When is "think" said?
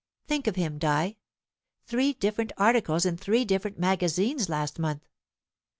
0.25-0.47